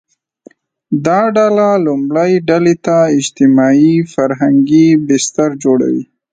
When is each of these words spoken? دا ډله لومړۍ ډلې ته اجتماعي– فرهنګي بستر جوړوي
دا 1.05 1.21
ډله 1.35 1.67
لومړۍ 1.85 2.31
ډلې 2.49 2.75
ته 2.85 2.97
اجتماعي– 3.17 3.93
فرهنګي 4.13 4.87
بستر 5.07 5.49
جوړوي 5.63 6.03